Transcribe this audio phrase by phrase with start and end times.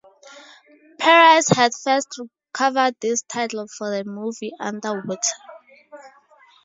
[0.97, 2.19] Perez had first
[2.53, 5.35] covered this title for the movie Underwater!